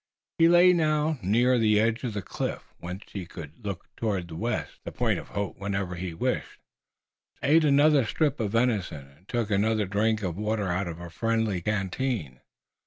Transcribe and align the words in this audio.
He 0.39 0.47
lay 0.49 0.73
now 0.73 1.19
near 1.21 1.59
the 1.59 1.79
edge 1.79 2.03
of 2.03 2.13
the 2.15 2.23
cliff, 2.23 2.73
whence 2.79 3.03
he 3.13 3.27
could 3.27 3.63
look 3.63 3.85
toward 3.95 4.27
the 4.29 4.35
west, 4.35 4.79
the 4.83 4.91
point 4.91 5.19
of 5.19 5.27
hope, 5.27 5.59
whenever 5.59 5.93
he 5.93 6.11
wished, 6.11 6.59
ate 7.43 7.63
another 7.63 8.03
strip 8.07 8.39
of 8.39 8.53
venison, 8.53 9.05
and 9.15 9.27
took 9.27 9.51
another 9.51 9.85
drink 9.85 10.23
of 10.23 10.37
water 10.37 10.69
out 10.69 10.87
of 10.87 10.99
a 10.99 11.11
friendly 11.11 11.61
canteen. 11.61 12.39